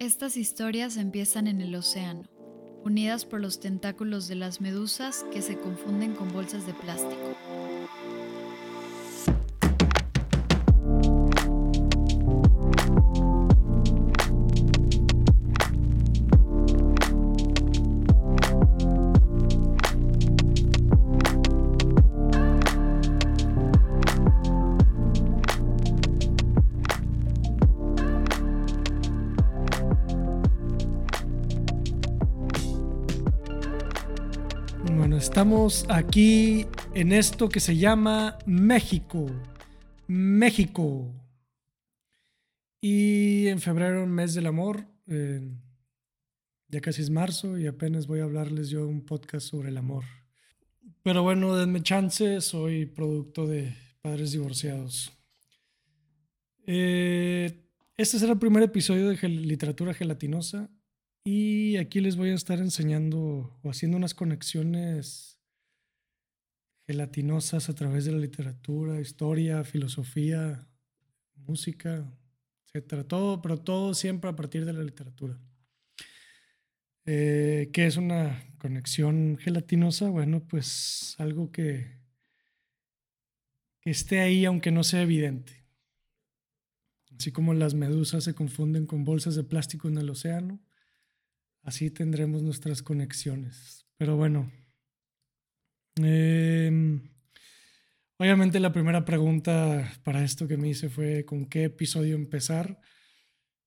[0.00, 2.22] Estas historias empiezan en el océano,
[2.84, 7.36] unidas por los tentáculos de las medusas que se confunden con bolsas de plástico.
[35.38, 39.26] Estamos aquí en esto que se llama México.
[40.08, 41.14] México.
[42.80, 45.40] Y en febrero, mes del amor, eh,
[46.66, 50.02] ya casi es marzo y apenas voy a hablarles yo un podcast sobre el amor.
[51.04, 55.12] Pero bueno, denme chance, soy producto de padres divorciados.
[56.66, 57.62] Eh,
[57.96, 60.68] este será el primer episodio de literatura gelatinosa
[61.30, 65.38] y aquí les voy a estar enseñando o haciendo unas conexiones
[66.86, 70.66] gelatinosas a través de la literatura, historia, filosofía,
[71.34, 72.10] música,
[72.64, 73.04] etcétera.
[73.04, 75.38] Todo, pero todo siempre a partir de la literatura.
[77.04, 80.08] Eh, ¿Qué es una conexión gelatinosa?
[80.08, 81.98] Bueno, pues algo que,
[83.82, 85.66] que esté ahí aunque no sea evidente.
[87.18, 90.58] Así como las medusas se confunden con bolsas de plástico en el océano,
[91.68, 93.86] así tendremos nuestras conexiones.
[93.98, 94.50] Pero bueno,
[95.96, 97.10] em,
[98.16, 102.80] obviamente la primera pregunta para esto que me hice fue con qué episodio empezar.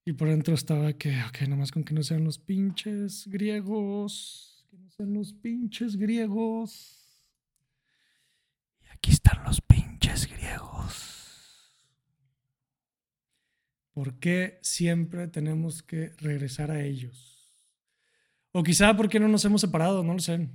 [0.04, 4.76] Y por dentro estaba que, ok, nomás con que no sean los pinches griegos, que
[4.78, 7.24] no sean los pinches griegos.
[8.80, 11.72] Y aquí están los pinches griegos.
[13.92, 17.41] ¿Por qué siempre tenemos que regresar a ellos?
[18.52, 20.48] O quizá porque no nos hemos separado, no lo sé.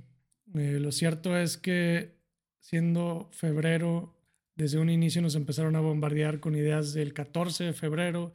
[0.54, 2.16] Eh, lo cierto es que
[2.60, 4.16] siendo febrero,
[4.54, 8.32] desde un inicio nos empezaron a bombardear con ideas del 14 de febrero,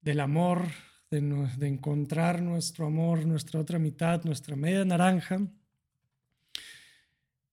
[0.00, 0.68] del amor,
[1.10, 5.38] de, no- de encontrar nuestro amor, nuestra otra mitad, nuestra media naranja.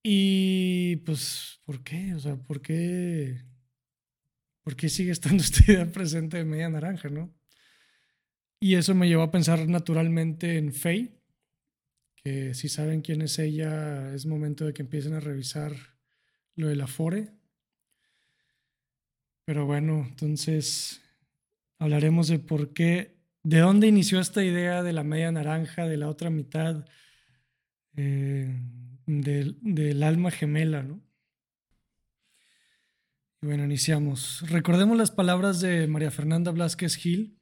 [0.03, 2.13] Y pues, ¿por qué?
[2.16, 3.41] O sea, ¿por qué?
[4.63, 7.31] ¿Por qué sigue estando esta idea presente de media naranja, no?
[8.59, 11.20] Y eso me llevó a pensar naturalmente en Faye,
[12.23, 15.73] que si saben quién es ella, es momento de que empiecen a revisar
[16.55, 17.31] lo del Afore.
[19.45, 21.01] Pero bueno, entonces
[21.79, 26.09] hablaremos de por qué, de dónde inició esta idea de la media naranja, de la
[26.09, 26.85] otra mitad,
[27.95, 28.55] eh,
[29.07, 31.01] del, del alma gemela, ¿no?
[33.41, 34.43] Y bueno, iniciamos.
[34.47, 37.39] Recordemos las palabras de María Fernanda Blasquez Gil,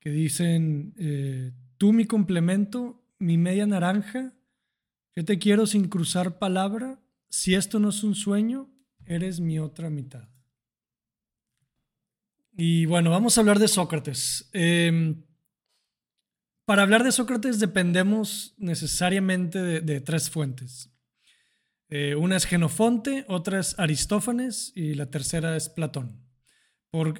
[0.00, 4.32] que dicen, eh, tú mi complemento, mi media naranja,
[5.14, 8.70] yo te quiero sin cruzar palabra, si esto no es un sueño,
[9.04, 10.28] eres mi otra mitad.
[12.56, 14.48] Y bueno, vamos a hablar de Sócrates.
[14.52, 15.22] Em,
[16.64, 20.90] para hablar de Sócrates dependemos necesariamente de, tres fuentes.
[21.88, 26.26] Eh, una es Genofonte, otra es Aristófanes y la tercera es Platón.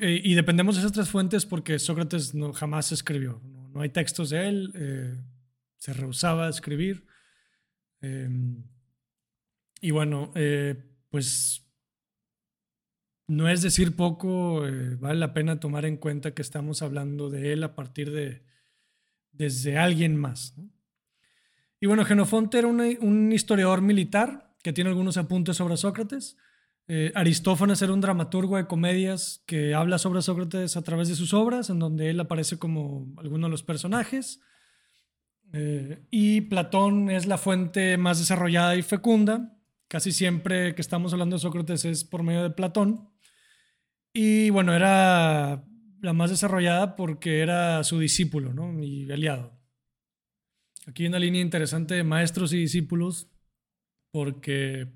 [0.01, 3.41] Eh, y dependemos de esas tres fuentes porque Sócrates no, jamás escribió.
[3.45, 5.23] No, no hay textos de él, eh,
[5.79, 7.07] se rehusaba a escribir.
[8.01, 8.29] Eh,
[9.81, 10.75] y bueno, eh,
[11.11, 11.67] pues
[13.29, 17.53] no es decir poco, eh, vale la pena tomar en cuenta que estamos hablando de
[17.53, 18.45] él a partir de
[19.33, 20.55] desde alguien más.
[21.79, 26.37] Y bueno, Genofonte era un historiador militar que tiene algunos apuntes sobre Sócrates.
[26.89, 31.35] Eh, Aristófanes era un dramaturgo de comedias que habla sobre Sócrates a través de sus
[31.35, 34.41] obras, en donde él aparece como alguno de los personajes.
[35.59, 39.59] Eh, y Platón es la fuente más desarrollada y fecunda.
[39.89, 43.09] Casi siempre que estamos hablando de Sócrates es por medio de Platón.
[44.13, 45.65] Y bueno, era
[46.03, 48.83] la más desarrollada porque era su discípulo ¿no?
[48.83, 49.59] y aliado.
[50.87, 53.29] Aquí hay una línea interesante de maestros y discípulos
[54.11, 54.93] porque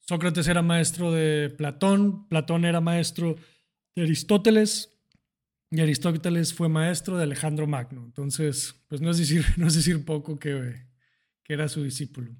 [0.00, 3.36] Sócrates era maestro de Platón, Platón era maestro
[3.94, 4.93] de Aristóteles
[5.74, 8.04] y Aristóteles fue maestro de Alejandro Magno.
[8.04, 10.86] Entonces, pues no es decir, no es decir poco que,
[11.42, 12.32] que era su discípulo.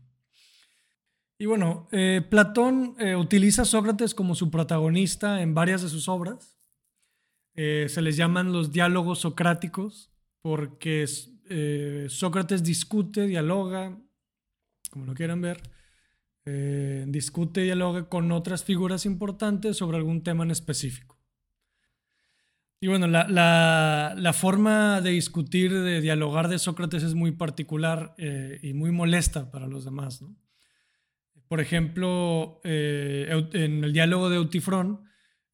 [1.36, 6.08] Y bueno, eh, Platón eh, utiliza a Sócrates como su protagonista en varias de sus
[6.08, 6.56] obras.
[7.54, 11.06] Eh, se les llaman los diálogos socráticos porque
[12.08, 13.98] Sócrates discute, dialoga,
[14.90, 15.62] como lo quieran ver,
[17.06, 21.13] discute dialoga con otras figuras importantes sobre algún tema en específico.
[22.84, 28.74] Y bueno, la, forma de discutir, de dialogar de Sócrates es muy particular eh, y
[28.74, 30.22] muy molesta para los demás.
[31.48, 35.00] Por ejemplo, eh, en el diálogo de Eutifrón,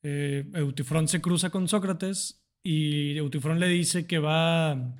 [0.02, 4.96] eh, Eutifrón se cruza con Sócrates y Eutifrón le dice que va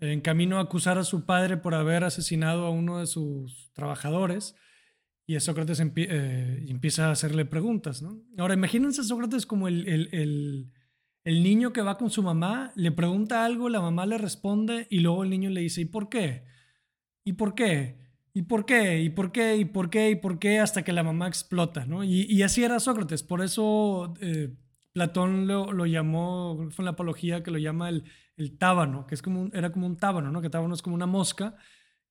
[0.00, 4.56] en camino a acusar a su padre por haber asesinado a uno de sus trabajadores.
[5.24, 8.04] Y Sócrates empieza a hacerle preguntas.
[8.38, 10.72] Ahora, imagínense a Sócrates como el
[11.24, 15.24] niño que va con su mamá le pregunta algo, la mamá le responde y luego
[15.24, 16.44] el niño le dice, ¿y por qué?
[17.24, 17.98] ¿Y por qué?
[18.34, 19.00] ¿Y por qué?
[19.02, 19.56] ¿Y por qué?
[19.56, 20.10] ¿Y por qué?
[20.10, 20.60] ¿Y por qué?
[20.60, 22.04] Hasta que la mamá explota, ¿no?
[22.04, 23.22] Y, así era Sócrates.
[23.22, 24.54] Por eso eh,
[24.92, 28.04] Platón lo, llamó, fue en la apología que lo llama el,
[28.36, 30.42] el tábano, que es como era como un tábano, ¿no?
[30.42, 31.56] Que tábano es como una mosca,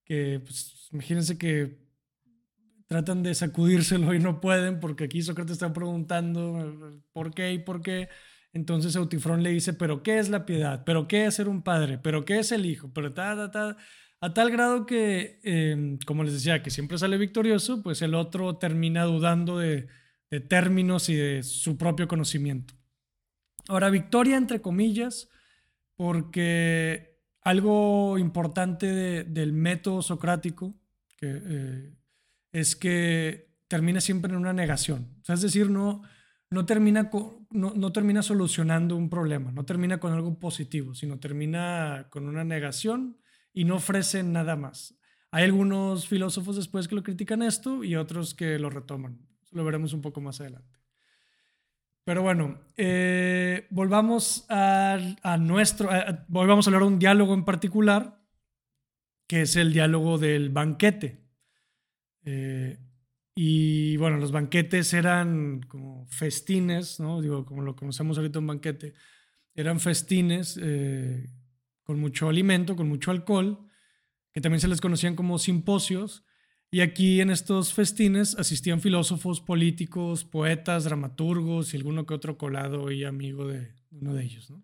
[0.05, 1.83] que pues, imagínense que
[2.87, 7.81] tratan de sacudírselo y no pueden porque aquí Sócrates está preguntando por qué y por
[7.81, 8.09] qué.
[8.53, 10.83] Entonces Eutifrón le dice, pero ¿qué es la piedad?
[10.85, 11.97] ¿Pero qué es ser un padre?
[11.97, 12.91] ¿Pero qué es el hijo?
[12.93, 13.77] Pero ta, ta,
[14.19, 18.57] A tal grado que, em, como les decía, que siempre sale victorioso, pues el otro
[18.57, 19.87] termina dudando de,
[20.49, 22.73] términos y de su propio conocimiento.
[23.67, 25.29] Ahora, victoria entre comillas,
[25.95, 30.73] porque algo importante del método socrático
[31.21, 31.93] eh,
[32.51, 35.21] es que termina siempre en una negación.
[35.27, 36.01] es decir, no,
[36.53, 37.09] no termina,
[37.49, 43.17] no, termina solucionando un problema, no termina con algo positivo, sino termina con una negación
[43.53, 44.95] y no ofrece nada más.
[45.31, 49.19] Hay algunos filósofos después que lo critican esto y otros que lo retoman.
[49.51, 50.79] Lo veremos un poco más adelante.
[52.03, 54.99] Pero bueno, eh, volvamos a,
[55.39, 55.89] nuestro,
[56.27, 58.21] volvamos a hablar de un diálogo en particular,
[59.25, 61.25] que es el diálogo del banquete.
[62.25, 62.77] Eh,
[63.35, 67.21] y bueno, los banquetes eran como festines, ¿no?
[67.21, 68.93] Digo, como lo conocemos ahorita un banquete.
[69.55, 71.29] Eran festines eh,
[71.83, 73.67] con mucho alimento, con mucho alcohol,
[74.31, 76.25] que también se les conocían como simposios.
[76.69, 82.91] Y aquí en estos festines asistían filósofos, políticos, poetas, dramaturgos y alguno que otro colado
[82.91, 84.63] y amigo de uno de ellos, ¿no?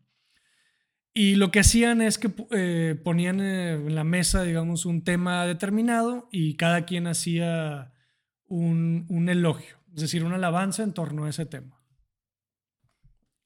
[1.13, 5.45] Y lo que hacían es que eh, ponían eh, en la mesa, digamos, un tema
[5.45, 7.93] determinado y cada quien hacía
[8.49, 11.79] un, elogio, es decir, una alabanza en torno a ese tema.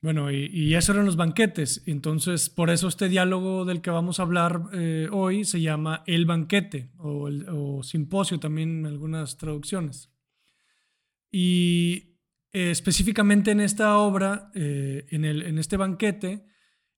[0.01, 1.81] Bueno, y, eso eran los banquetes.
[1.85, 6.25] Entonces, por eso este diálogo del que vamos a hablar eh, hoy se llama El
[6.25, 10.11] banquete o, simposio también en algunas traducciones.
[11.31, 12.17] Y
[12.51, 16.43] eh, específicamente en esta obra, eh, en, el, en, este banquete,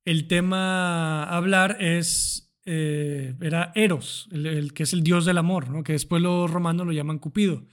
[0.03, 5.93] el tema a hablar es, era Eros, el, que es el dios del amor, que
[5.93, 7.67] después los romanos lo llaman Cupido.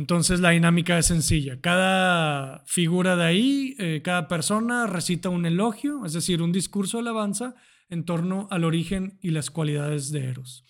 [0.00, 1.60] Entonces la dinámica es sencilla.
[1.60, 7.02] Cada figura de ahí, eh, cada persona recita un elogio, es decir, un discurso de
[7.02, 7.54] alabanza
[7.90, 10.64] en torno al origen y las cualidades de Eros.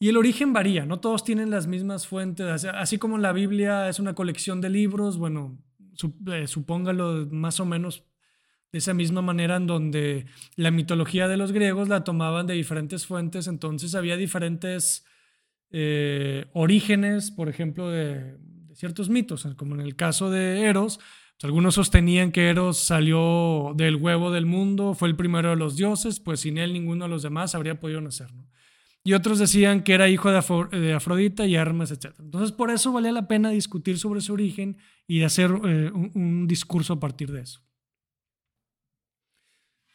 [0.00, 4.00] Y el origen varía, no todos tienen las mismas fuentes, así como la Biblia es
[4.00, 5.56] una colección de libros, bueno,
[6.32, 8.02] eh, supóngalo más o menos
[8.72, 10.26] de esa misma manera en donde
[10.56, 15.06] la mitología de los griegos la tomaban de diferentes fuentes, entonces había diferentes
[15.70, 18.36] eh, orígenes, por ejemplo, de,
[18.74, 20.98] ciertos mitos, como en el caso de Eros.
[20.98, 25.76] Pues, algunos sostenían que Eros salió del huevo del mundo, fue el primero de los
[25.76, 28.28] dioses, pues sin él ninguno de los demás habría podido nacer.
[29.06, 32.14] Y otros decían que era hijo de, Afrodita y Hermes, etc.
[32.18, 36.94] Entonces por eso valía la pena discutir sobre su origen y hacer eh, un, discurso
[36.94, 37.60] a partir de eso.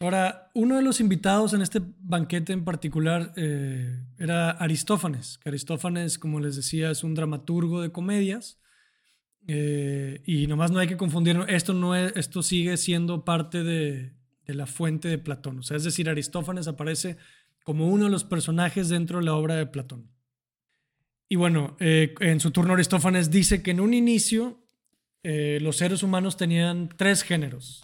[0.01, 6.19] Ahora, uno de los invitados en este banquete en particular eh, era Aristófanes, que Aristófanes,
[6.19, 8.59] como les decía, es un dramaturgo de comedias
[9.51, 14.13] eh, y nomás no hay que confundir, esto, no es, esto sigue siendo parte de,
[14.45, 15.57] la fuente de Platón.
[15.57, 17.17] O sea, es decir, Aristófanes aparece
[17.63, 20.11] como uno de los personajes dentro de la obra de Platón.
[21.27, 24.63] Y bueno, eh, en su turno Aristófanes dice que en un inicio
[25.23, 27.81] eh, los seres humanos tenían tres géneros,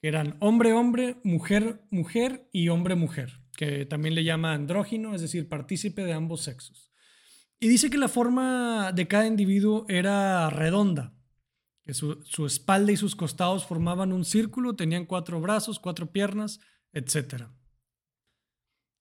[0.00, 6.14] que eran hombre-hombre, mujer-mujer y hombre-mujer, que también le llama andrógino, es decir, partícipe de
[6.14, 6.85] ambos sexos.
[7.58, 11.14] Y dice que la forma de cada individuo era redonda,
[11.82, 16.60] que su, espalda y sus costados formaban un círculo, tenían cuatro brazos, cuatro piernas,
[16.92, 17.44] etc.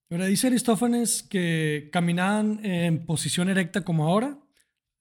[0.10, 4.40] Ahora dice Aristófanes que caminaban en posición erecta como ahora,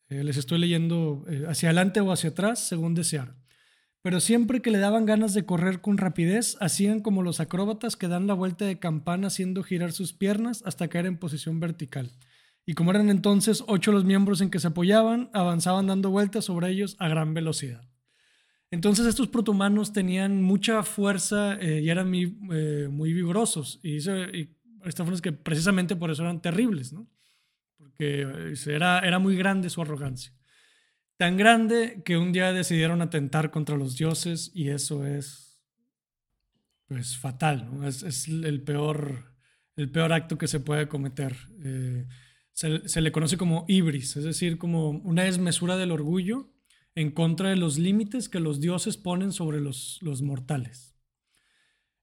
[0.09, 3.37] eh, les estoy leyendo eh, hacia adelante o hacia atrás, según desear.
[4.03, 8.09] Pero siempre que le daban ganas de correr con rapidez, hacían como los acróbatas que
[8.09, 12.11] dan la vuelta de campana haciendo girar sus piernas hasta caer en posición vertical
[12.67, 16.71] y como eran entonces ocho los miembros en que se apoyaban, avanzaban dando vueltas sobre
[16.71, 17.87] ellos a gran velocidad.
[18.71, 23.79] Entonces estos protohumanos tenían mucha fuerza eh, y eran muy, eh, muy vigorosos.
[23.83, 27.09] Y, y es que precisamente por eso eran terribles, ¿no?
[27.77, 30.33] Porque eh, era, era muy grande su arrogancia.
[31.17, 35.61] Tan grande que un día decidieron atentar contra los dioses y eso es
[36.89, 37.87] pues fatal, ¿no?
[37.87, 39.37] Es, es el, peor,
[39.77, 41.37] el peor acto que se puede cometer.
[42.55, 46.53] Se, le conoce como ibris, es decir, como una desmesura del orgullo
[46.95, 50.97] en contra de los límites que los dioses ponen sobre los, los mortales.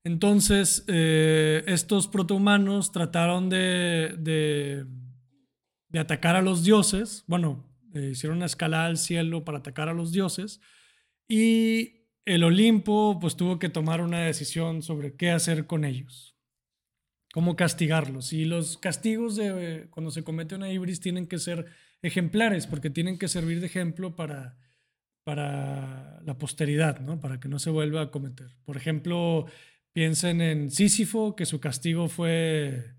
[0.03, 8.47] Entonces, eh, estos protohumanos trataron de, de, atacar a los dioses, bueno, eh, hicieron una
[8.47, 10.59] escalada al cielo para atacar a los dioses,
[11.29, 16.30] y el Olimpo pues tuvo que tomar una decisión sobre qué hacer con ellos,
[17.31, 18.33] cómo castigarlos.
[18.33, 21.65] Y los castigos de cuando se comete una ibris tienen que ser
[22.01, 24.57] ejemplares, porque tienen que servir de ejemplo para
[25.23, 27.19] para la posteridad, ¿no?
[27.19, 28.55] Para que no se vuelva a cometer.
[28.65, 29.45] Por ejemplo,
[29.93, 32.95] piensen en Sísifo, que su castigo fue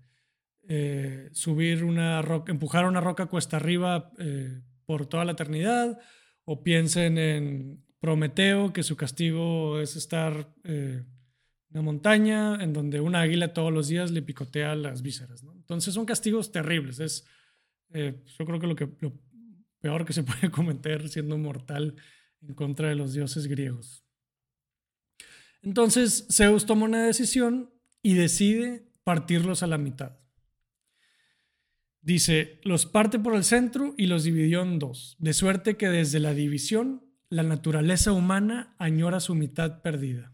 [0.67, 5.99] eh, subir una roca, empujar una roca cuesta arriba eh, por toda la eternidad,
[6.45, 11.05] o piensen en Prometeo, que su castigo es estar en
[11.73, 15.43] una montaña en donde una águila todos los días le picotea las vísceras.
[15.43, 16.99] Entonces son castigos terribles.
[16.99, 17.25] Es,
[17.93, 18.87] eh, yo creo que lo que
[19.79, 21.95] peor que se puede cometer siendo mortal
[22.41, 24.05] en contra de los dioses griegos.
[25.63, 30.19] Entonces Zeus toma una decisión y decide partirlos a la mitad.
[32.01, 36.19] Dice, los parte por el centro y los dividió en dos, de suerte que desde
[36.19, 40.32] la división la naturaleza humana añora su mitad perdida.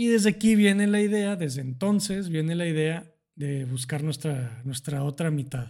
[0.00, 5.04] Y desde aquí viene la idea, desde entonces viene la idea de buscar nuestra, nuestra
[5.04, 5.68] otra mitad.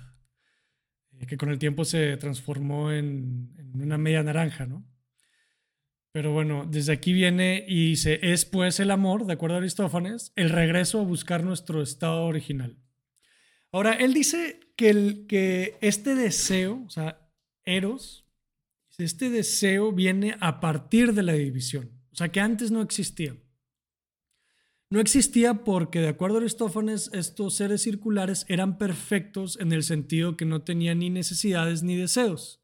[1.18, 4.86] Eh, que con el tiempo se transformó en, una media naranja, ¿no?
[6.12, 10.32] Pero bueno, desde aquí viene y dice, es pues el amor, de acuerdo a Aristófanes,
[10.36, 12.78] el regreso a buscar nuestro estado original.
[13.72, 17.28] Ahora, él dice que, el, que este deseo, o sea,
[17.64, 18.28] Eros,
[18.96, 23.34] este deseo viene a partir de la división, o sea, que antes no existía.
[24.90, 30.36] No existía porque, de acuerdo a Aristófanes, estos seres circulares eran perfectos en el sentido
[30.36, 32.60] que no tenían ni necesidades ni deseos.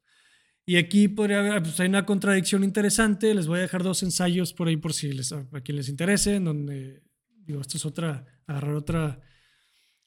[0.67, 3.33] Y aquí podría haber, pues hay una contradicción interesante.
[3.33, 6.35] Les voy a dejar dos ensayos por ahí por si les, a, quien les interese,
[6.35, 7.05] en donde,
[7.45, 9.21] digo, esto es otra, agarrar otra,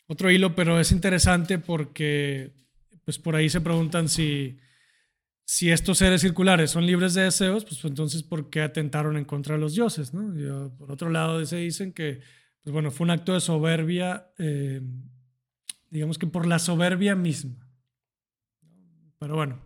[0.05, 2.51] otro hilo, pero es interesante porque,
[3.05, 4.59] pues por ahí se preguntan si
[5.51, 9.55] si estos seres circulares son libres de deseos, pues, entonces ¿por qué atentaron en contra
[9.55, 10.13] de los dioses?
[10.13, 10.31] ¿no?
[10.77, 12.21] por otro lado, se dicen que,
[12.61, 14.79] pues bueno, fue un acto de soberbia, eh,
[15.89, 17.67] digamos que por la soberbia misma.
[19.17, 19.59] Pero bueno.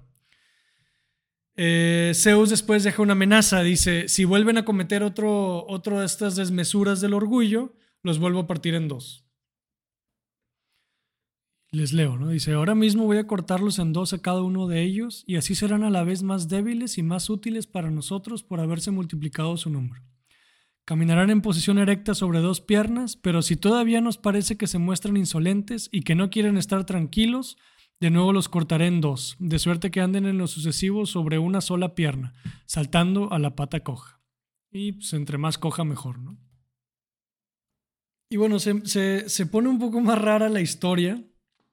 [1.57, 6.37] Eh, Zeus después deja una amenaza, dice, si vuelven a cometer otro, otro de estas
[6.37, 9.25] desmesuras del orgullo, los vuelvo a partir en dos.
[11.73, 12.29] Les leo, ¿no?
[12.29, 15.55] Dice, ahora mismo voy a cortarlos en dos a cada uno de ellos y así
[15.55, 19.71] serán a la vez más débiles y más útiles para nosotros por haberse multiplicado su
[19.71, 20.03] número.
[20.85, 25.17] Caminarán en posición erecta sobre dos piernas, pero si todavía nos parece que se muestran
[25.17, 27.57] insolentes y que no quieren estar tranquilos,
[27.99, 31.59] de nuevo los cortaré en dos, de suerte que anden en lo sucesivo sobre una
[31.59, 32.35] sola pierna,
[32.67, 34.21] saltando a la pata coja.
[34.69, 36.37] Y pues entre más coja mejor, ¿no?
[38.29, 41.23] Y bueno, se, se, se pone un poco más rara la historia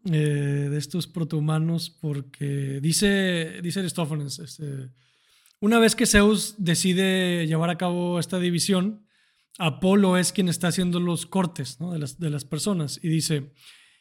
[0.06, 4.90] eh, de estos protohumanos porque dice, dice Aristófanes, este,
[5.60, 9.06] una vez que Zeus decide llevar a cabo esta división,
[9.58, 13.52] Apolo es quien está haciendo los cortes de, las, de las personas y dice,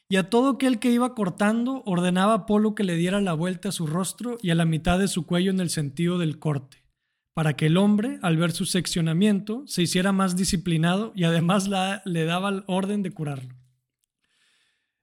[0.08, 3.70] y a todo aquel que iba cortando ordenaba a Apolo que le diera la vuelta
[3.70, 6.86] a su rostro y a la mitad de su cuello en el sentido del corte,
[7.34, 12.01] para que el hombre, al ver su seccionamiento, se hiciera más disciplinado y además la,
[12.06, 13.58] le daba orden de curarlo.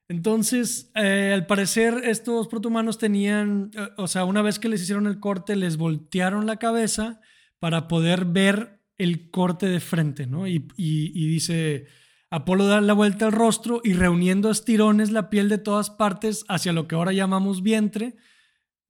[0.08, 5.06] Entonces, eh, al parecer, estos protohumanos tenían, eh, o sea, una vez que les hicieron
[5.06, 7.20] el corte, les voltearon la cabeza
[7.58, 10.46] para poder ver el corte de frente, ¿no?
[10.46, 11.86] Y, dice,
[12.30, 16.72] Apolo da la vuelta al rostro y reuniendo estirones la piel de todas partes hacia
[16.72, 18.14] lo que ahora llamamos vientre,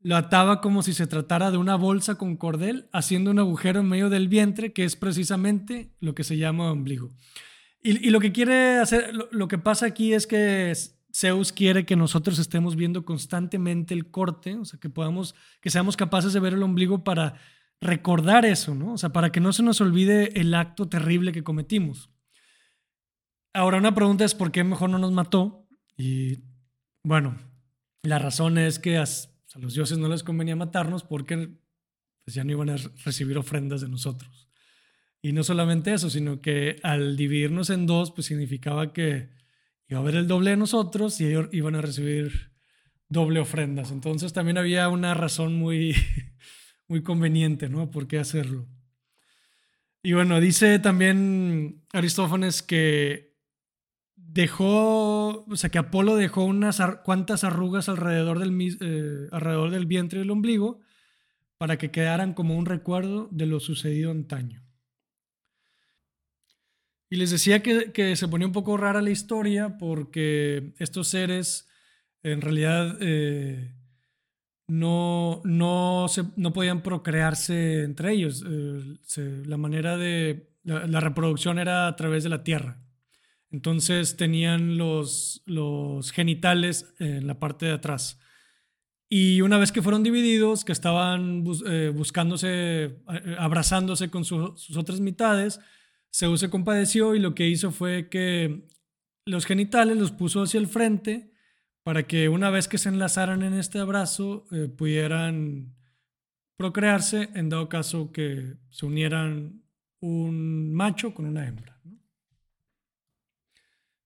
[0.01, 3.89] lo ataba como si se tratara de una bolsa con cordel, haciendo un agujero en
[3.89, 7.13] medio del vientre, que es precisamente lo que se llama ombligo.
[7.83, 10.73] Y, lo que quiere hacer, lo que pasa aquí es que
[11.19, 15.97] Zeus quiere que nosotros estemos viendo constantemente el corte, o sea, que podamos, que seamos
[15.97, 17.41] capaces de ver el ombligo para
[17.81, 18.93] recordar eso, ¿no?
[18.93, 22.11] O sea, para que no se nos olvide el acto terrible que cometimos.
[23.55, 25.67] Ahora, una pregunta es por qué mejor no nos mató.
[25.97, 26.45] Y
[27.03, 27.39] bueno,
[28.03, 29.05] la razón es que a,
[29.55, 31.49] los dioses no les convenía matarnos porque
[32.25, 34.51] pues ya no iban a recibir ofrendas de nosotros.
[35.23, 39.31] Y no solamente eso, sino que al dividirnos en dos, pues significaba que
[39.89, 42.53] iba a haber el doble de nosotros y ellos iban a recibir
[43.09, 43.91] doble ofrendas.
[43.91, 45.95] Entonces también había una razón muy,
[46.89, 47.91] muy conveniente, ¿no?
[47.91, 48.69] ¿Por qué hacerlo?
[50.03, 53.35] Y bueno, dice también Aristófanes que
[54.15, 60.19] dejó, o sea, que Apolo dejó unas cuantas arrugas alrededor del, eh, alrededor del vientre
[60.19, 60.81] y del ombligo
[61.59, 64.66] para que quedaran como un recuerdo de lo sucedido antaño.
[67.09, 71.69] Y les decía que, se ponía un poco rara la historia porque estos seres
[72.23, 73.75] en realidad eh,
[74.67, 78.45] no, no, no podían procrearse entre ellos.
[78.49, 80.51] Eh, la manera de...
[80.65, 82.83] La, reproducción era a través de la tierra.
[83.53, 88.19] Entonces tenían los, los genitales en la parte de atrás.
[89.09, 92.99] Y una vez que fueron divididos, que estaban eh, buscándose,
[93.39, 95.61] abrazándose con sus otras mitades,
[96.15, 98.69] Zeus se compadeció y lo que hizo fue que
[99.27, 101.33] los genitales los puso hacia el frente
[101.83, 105.77] para que una vez que se enlazaran en este abrazo eh, pudieran
[106.57, 109.63] procrearse en dado caso que se unieran
[110.01, 111.81] un macho con una hembra.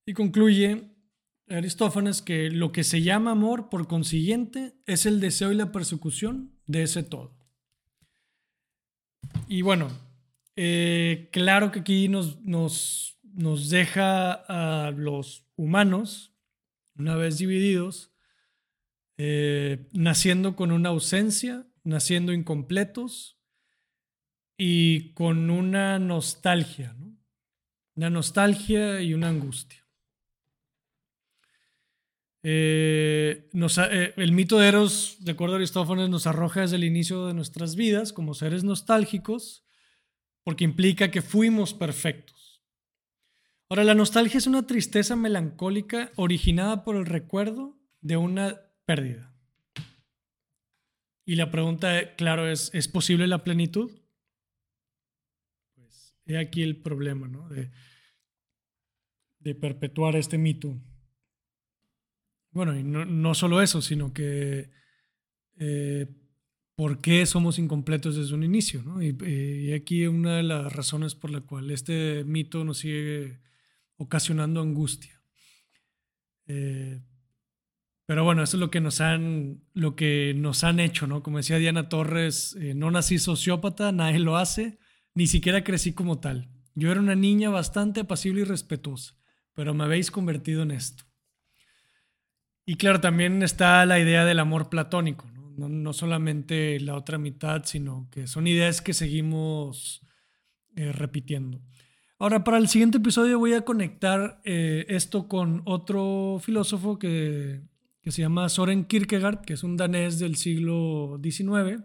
[0.06, 0.90] Y concluye
[1.48, 6.52] Aristófanes que lo que se llama amor, por consiguiente, es el deseo y la persecución
[6.66, 7.36] de ese todo.
[9.48, 9.88] Y bueno,
[10.56, 16.34] eh, claro que aquí nos, nos, nos deja a los humanos
[16.96, 18.12] una vez divididos,
[19.16, 23.38] eh, naciendo con una ausencia, naciendo incompletos
[24.56, 26.94] y con una nostalgia,
[27.94, 29.86] una nostalgia y una angustia.
[32.42, 33.48] Eh,
[34.16, 37.76] el mito de Eros, de acuerdo a Aristófanes, nos arroja desde el inicio de nuestras
[37.76, 39.64] vidas como seres nostálgicos,
[40.44, 42.62] porque implica que fuimos perfectos.
[43.68, 49.32] Ahora, la nostalgia es una tristeza melancólica originada por el recuerdo de una pérdida.
[51.24, 53.92] Y la pregunta, claro, es, ¿es posible la plenitud?
[55.76, 57.48] Pues he aquí el problema, ¿no?
[57.48, 57.70] De,
[59.54, 60.76] perpetuar este mito.
[62.50, 64.70] Bueno, y no, solo eso, sino que
[65.58, 66.08] eh,
[66.80, 69.02] por qué somos incompletos desde un inicio, ¿no?
[69.02, 73.38] Y, eh, y aquí una de las razones por la cual este mito nos sigue
[73.98, 75.20] ocasionando angustia.
[76.46, 77.02] Eh,
[78.06, 81.22] pero bueno, eso es lo que nos han, lo que nos han hecho, ¿no?
[81.22, 84.78] Como decía Diana Torres, eh, no nací sociópata, nadie lo hace,
[85.12, 86.48] ni siquiera crecí como tal.
[86.74, 89.18] Yo era una niña bastante apacible y respetuosa,
[89.52, 91.04] pero me habéis convertido en esto.
[92.64, 95.68] Y claro, también está la idea del amor platónico, ¿no?
[95.68, 100.02] No, solamente la otra mitad, sino que son ideas que seguimos
[100.76, 101.60] eh, repitiendo.
[102.18, 107.62] Ahora, para el siguiente episodio voy a conectar eh, esto con otro filósofo que,
[108.04, 111.82] se llama Soren Kierkegaard, que es un danés del siglo XIX,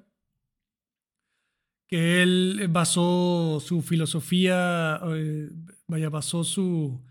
[1.88, 5.50] que él basó su filosofía, eh,
[5.88, 7.02] vaya, basó su,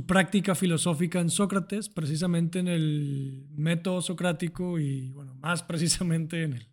[0.00, 6.68] práctica filosófica en Sócrates, precisamente en el método socrático y, bueno, más precisamente en, el,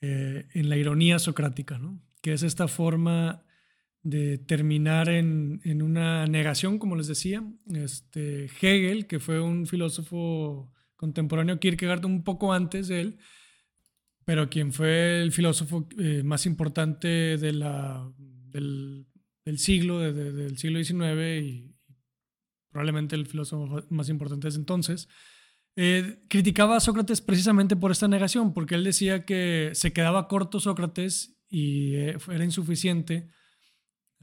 [0.00, 2.00] eh, en la ironía socrática, ¿no?
[2.22, 3.44] que es esta forma
[4.02, 7.42] de terminar en, una negación, como les decía.
[7.74, 13.18] Este, Hegel, que fue un filósofo contemporáneo, Kierkegaard un poco antes de él,
[14.24, 18.10] pero quien fue el filósofo eh, más importante de la,
[18.50, 19.06] del,
[19.56, 21.73] siglo, del siglo XIX y
[22.74, 25.08] probablemente el filósofo más importante desde entonces,
[25.76, 30.58] eh, criticaba a Sócrates precisamente por esta negación, porque él decía que se quedaba corto
[30.58, 33.28] Sócrates y eh, era insuficiente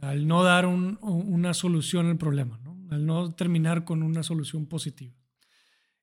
[0.02, 2.60] al no dar una solución al problema,
[2.90, 5.16] al no terminar con una solución positiva.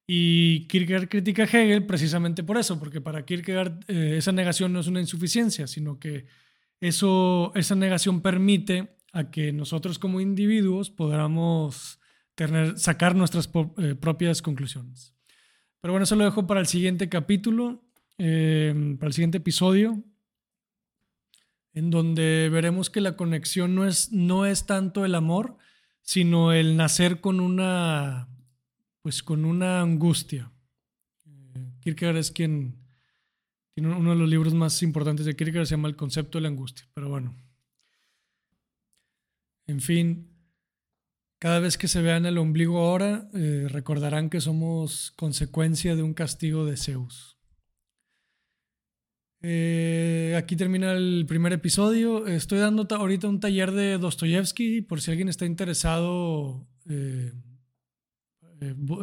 [0.06, 4.80] Y Kierkegaard critica a Hegel precisamente por eso, porque para Kierkegaard eh, esa negación no
[4.80, 6.24] es una insuficiencia, sino que
[6.80, 11.97] eso, esa negación permite a que nosotros como individuos podamos
[12.46, 15.12] tener, sacar nuestras eh, propias conclusiones.
[15.80, 17.82] Pero bueno, eso lo dejo para el siguiente capítulo,
[18.16, 20.04] eh, para el siguiente episodio
[21.78, 25.58] en donde veremos que la conexión no es, no es tanto el amor,
[26.02, 28.28] sino el nacer con una,
[29.00, 30.50] pues con una angustia.
[31.26, 32.76] Eh, Kierkegaard es quien
[33.74, 36.48] tiene uno de los libros más importantes de Kierkegaard, se llama El concepto de la
[36.48, 37.32] angustia, pero bueno.
[39.68, 40.28] En fin,
[41.38, 46.14] cada vez que se vean el ombligo ahora, eh, recordarán que somos consecuencia de un
[46.14, 47.38] castigo de Zeus.
[49.40, 52.26] Eh, aquí termina el primer episodio.
[52.26, 56.66] Estoy dando ahorita un taller de Dostoyevsky por si alguien está interesado.
[56.88, 57.32] Eh,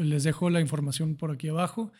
[0.03, 1.93] les dejo la información por aquí abajo.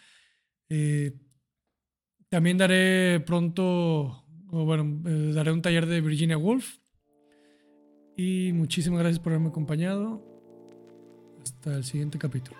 [2.28, 5.02] también daré pronto, o bueno,
[5.34, 6.80] daré un taller de Virginia Woolf.
[8.16, 10.22] Y muchísimas gracias por haberme acompañado.
[11.44, 12.58] Hasta el siguiente capítulo.